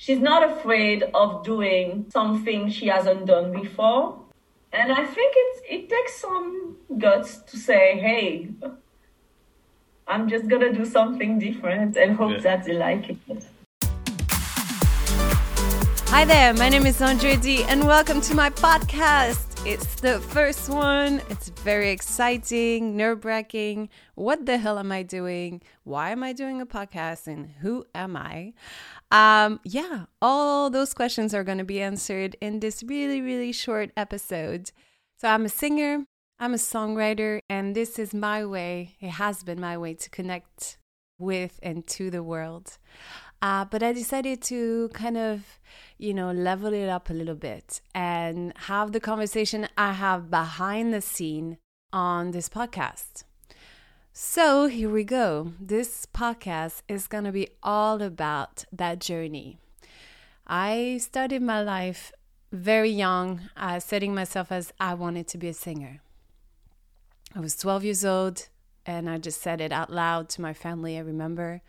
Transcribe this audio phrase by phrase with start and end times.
[0.00, 4.18] she's not afraid of doing something she hasn't done before.
[4.72, 8.48] And I think it, it takes some guts to say, hey,
[10.08, 12.40] I'm just gonna do something different and hope yeah.
[12.40, 13.18] that they like it.
[16.08, 19.49] Hi there, my name is Andrea D, and welcome to my podcast.
[19.66, 21.20] It's the first one.
[21.28, 23.90] It's very exciting, nerve wracking.
[24.14, 25.60] What the hell am I doing?
[25.84, 27.26] Why am I doing a podcast?
[27.26, 28.54] And who am I?
[29.10, 33.90] Um, yeah, all those questions are going to be answered in this really, really short
[33.98, 34.72] episode.
[35.18, 36.06] So, I'm a singer,
[36.38, 38.96] I'm a songwriter, and this is my way.
[38.98, 40.78] It has been my way to connect
[41.18, 42.78] with and to the world.
[43.42, 45.58] Uh, but I decided to kind of,
[45.96, 50.92] you know, level it up a little bit and have the conversation I have behind
[50.92, 51.56] the scene
[51.92, 53.24] on this podcast.
[54.12, 55.52] So here we go.
[55.58, 59.58] This podcast is going to be all about that journey.
[60.46, 62.12] I started my life
[62.52, 66.00] very young, uh, setting myself as I wanted to be a singer.
[67.34, 68.48] I was 12 years old
[68.84, 71.62] and I just said it out loud to my family, I remember.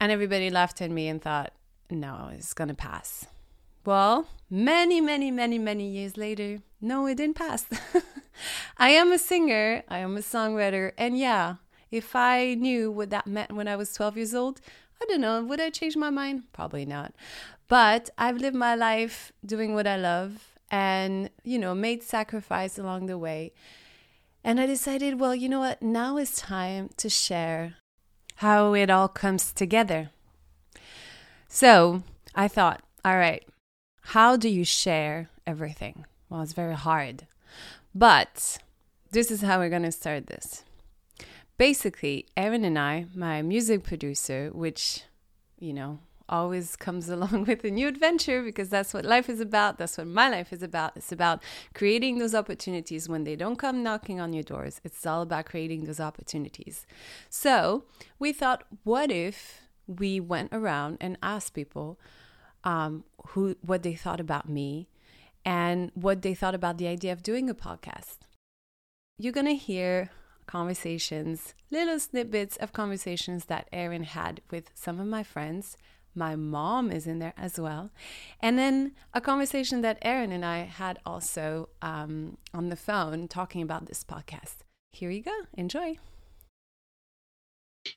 [0.00, 1.52] And everybody laughed at me and thought,
[1.90, 3.26] no, it's going to pass.
[3.84, 7.66] Well, many, many, many, many years later, no, it didn't pass.
[8.78, 11.56] I am a singer, I am a songwriter, and yeah,
[11.90, 14.60] if I knew what that meant when I was 12 years old,
[15.00, 16.44] I don't know, would I change my mind?
[16.52, 17.14] Probably not.
[17.68, 23.06] But I've lived my life doing what I love and, you know, made sacrifice along
[23.06, 23.52] the way.
[24.42, 25.82] And I decided, well, you know what?
[25.82, 27.76] Now is time to share
[28.36, 30.10] how it all comes together.
[31.48, 32.02] So
[32.34, 33.44] I thought, all right,
[34.00, 36.04] how do you share everything?
[36.28, 37.26] Well, it's very hard.
[37.94, 38.58] But
[39.12, 40.64] this is how we're going to start this.
[41.56, 45.04] Basically, Erin and I, my music producer, which,
[45.60, 49.78] you know, always comes along with a new adventure because that's what life is about.
[49.78, 50.96] That's what my life is about.
[50.96, 51.42] It's about
[51.74, 54.80] creating those opportunities when they don't come knocking on your doors.
[54.84, 56.86] It's all about creating those opportunities.
[57.28, 57.84] So
[58.18, 61.98] we thought, what if we went around and asked people
[62.64, 64.88] um, who what they thought about me
[65.44, 68.18] and what they thought about the idea of doing a podcast?
[69.18, 70.10] You're gonna hear
[70.46, 75.76] conversations, little snippets of conversations that Erin had with some of my friends
[76.14, 77.90] my mom is in there as well.
[78.40, 83.62] And then a conversation that Erin and I had also um, on the phone talking
[83.62, 84.58] about this podcast.
[84.92, 85.36] Here you go.
[85.54, 85.98] Enjoy.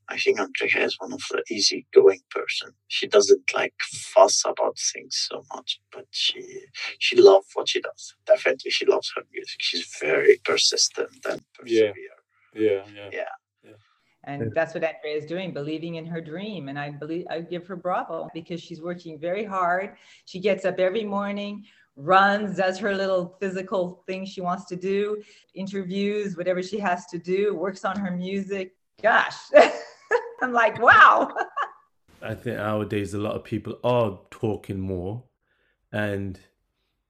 [0.09, 2.71] I think Andrea is one of the easygoing person.
[2.87, 6.43] She doesn't like fuss about things so much, but she
[6.99, 8.15] she loves what she does.
[8.25, 9.59] Definitely, she loves her music.
[9.59, 11.93] She's very persistent and persevere.
[12.53, 13.09] Yeah, yeah, yeah.
[13.13, 13.36] yeah
[14.27, 16.69] and that's what andrea is doing believing in her dream.
[16.69, 19.95] And i believe i give her bravo because she's working very hard.
[20.25, 21.65] She gets up every morning
[21.97, 25.21] runs does her little physical thing she wants to do
[25.55, 28.75] interviews whatever she has to do works on her music.
[29.01, 29.35] Gosh.
[30.41, 31.35] I'm like wow.
[32.21, 35.23] I think nowadays a lot of people are talking more.
[35.91, 36.39] And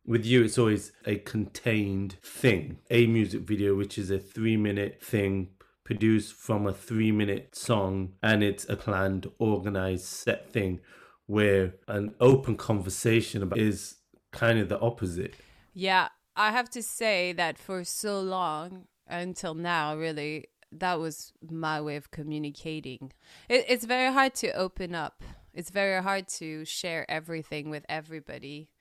[0.06, 2.78] with you it's always a contained thing.
[2.90, 5.50] A music video which is a three minute thing
[5.88, 10.82] produced from a three minute song and it's a planned, organized, set thing
[11.28, 13.96] where an open conversation about is
[14.34, 15.36] kind of the opposite.
[15.74, 21.80] Yeah, I have to say that for so long until now, really, that was my
[21.80, 23.14] way of communicating.
[23.48, 25.24] It, it's very hard to open up.
[25.54, 28.72] It's very hard to share everything with everybody.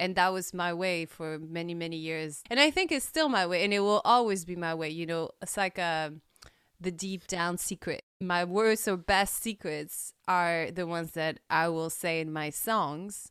[0.00, 2.42] And that was my way for many, many years.
[2.50, 4.90] And I think it's still my way, and it will always be my way.
[4.90, 6.12] You know, it's like a
[6.80, 8.04] the deep down secret.
[8.20, 13.30] My worst or best secrets are the ones that I will say in my songs.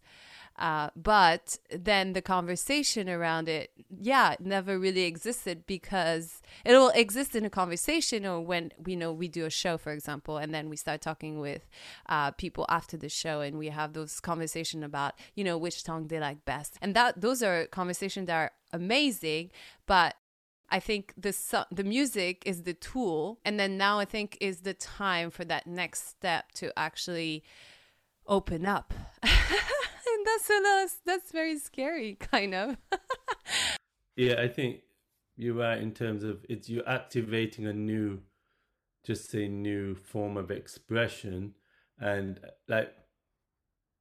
[0.57, 7.35] Uh, but then the conversation around it, yeah, never really existed because it will exist
[7.35, 10.69] in a conversation or when we know we do a show, for example, and then
[10.69, 11.67] we start talking with
[12.07, 16.07] uh, people after the show and we have those conversation about, you know, which song
[16.07, 16.77] they like best.
[16.81, 19.51] And that those are conversations that are amazing,
[19.85, 20.15] but
[20.69, 21.35] I think the
[21.71, 25.67] the music is the tool, and then now I think is the time for that
[25.67, 27.43] next step to actually
[28.27, 32.77] open up, and that's a little, that's very scary, kind of.
[34.15, 34.81] yeah, I think
[35.37, 38.21] you're right in terms of it's you're activating a new,
[39.05, 41.53] just a new form of expression,
[41.99, 42.91] and like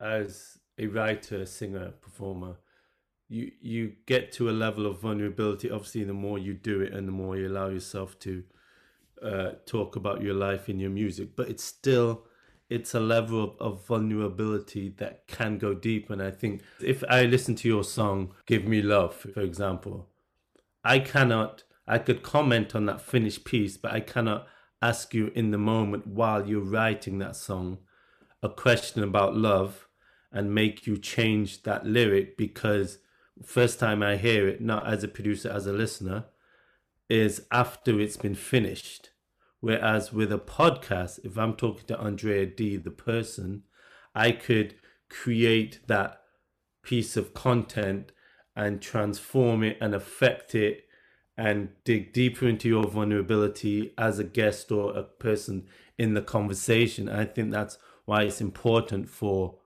[0.01, 2.57] as a writer, singer, performer,
[3.35, 7.09] you you get to a level of vulnerability obviously the more you do it and
[7.09, 8.45] the more you allow yourself to
[9.23, 12.25] uh, talk about your life in your music but it's still
[12.71, 16.11] it's a level of, of vulnerability that can go deep.
[16.11, 20.09] And I think if I listen to your song, Give Me Love, for example,
[20.83, 24.47] I cannot, I could comment on that finished piece, but I cannot
[24.81, 27.79] ask you in the moment while you're writing that song
[28.43, 29.89] a question about love
[30.33, 32.99] and make you change that lyric because
[33.43, 36.27] first time I hear it, not as a producer, as a listener,
[37.09, 39.11] is after it's been finished.
[39.61, 43.63] Whereas with a podcast, if I'm talking to Andrea D, the person,
[44.15, 44.75] I could
[45.09, 46.21] create that
[46.83, 48.13] piece of content
[48.55, 50.85] and transform it and affect it
[51.37, 55.67] and dig deeper into your vulnerability as a guest or a person
[55.99, 57.09] in the conversation.
[57.09, 59.59] I think that's why it's important for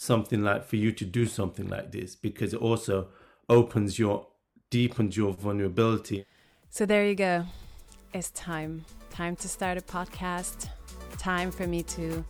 [0.00, 3.08] something like for you to do something like this because it also
[3.48, 4.26] opens your
[4.70, 6.24] deepens your vulnerability.
[6.70, 7.44] So there you go.
[8.14, 10.68] It's time time to start a podcast,
[11.18, 12.24] time for me to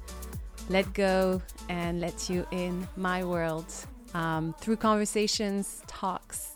[0.71, 3.71] let go and let you in my world
[4.15, 6.53] um, through conversations, talks,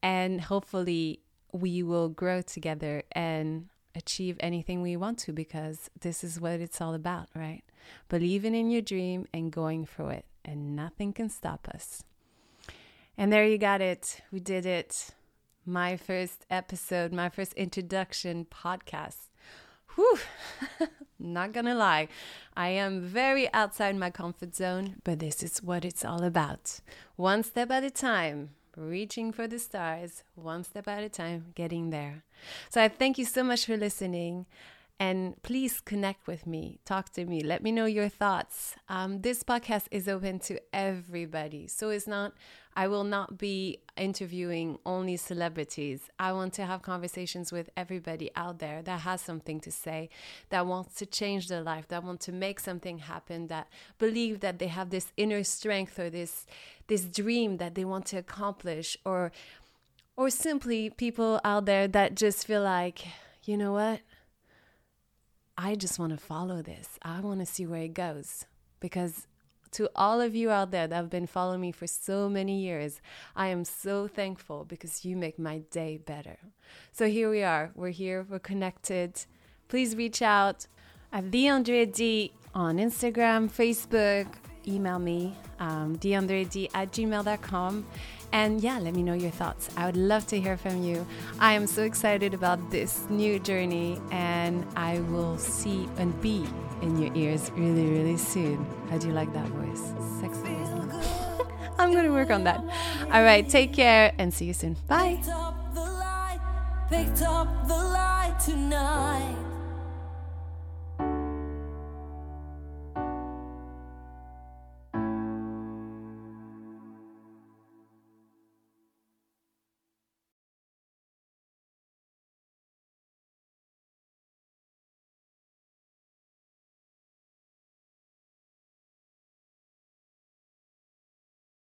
[0.00, 1.20] and hopefully
[1.52, 3.66] we will grow together and
[3.98, 7.62] achieve anything we want to because this is what it's all about, right?
[8.08, 12.02] Believing in your dream and going for it, and nothing can stop us.
[13.16, 14.22] And there you got it.
[14.30, 15.10] We did it.
[15.66, 19.28] My first episode, my first introduction podcast
[19.98, 20.18] whew,
[21.18, 22.08] not gonna lie,
[22.56, 26.80] I am very outside my comfort zone, but this is what it's all about.
[27.16, 31.90] One step at a time, reaching for the stars, one step at a time, getting
[31.90, 32.22] there.
[32.70, 34.46] So I thank you so much for listening.
[35.00, 38.74] And please connect with me, talk to me, let me know your thoughts.
[38.88, 41.68] Um, this podcast is open to everybody.
[41.68, 42.32] So it's not,
[42.74, 46.10] I will not be interviewing only celebrities.
[46.18, 50.10] I want to have conversations with everybody out there that has something to say,
[50.50, 53.68] that wants to change their life, that want to make something happen, that
[54.00, 56.44] believe that they have this inner strength or this
[56.88, 59.30] this dream that they want to accomplish or
[60.16, 63.06] or simply people out there that just feel like,
[63.44, 64.00] you know what?
[65.56, 66.98] I just want to follow this.
[67.02, 68.44] I want to see where it goes.
[68.80, 69.28] Because
[69.72, 73.00] to all of you out there that have been following me for so many years,
[73.36, 76.38] I am so thankful because you make my day better.
[76.90, 77.70] So here we are.
[77.76, 78.26] We're here.
[78.28, 79.24] We're connected.
[79.68, 80.66] Please reach out
[81.12, 84.26] at the Andrea D on Instagram, Facebook,
[84.68, 87.86] email me, um, dandred at gmail.com.
[88.30, 89.70] And yeah, let me know your thoughts.
[89.76, 91.06] I would love to hear from you.
[91.40, 96.46] I am so excited about this new journey, and I will see and be
[96.82, 98.66] in your ears really, really soon.
[98.90, 99.92] How do you like that voice?
[100.20, 100.56] Sexy.
[101.78, 102.60] I'm going to work on that.
[103.12, 104.76] All right, take care and see you soon.
[104.86, 105.18] Bye.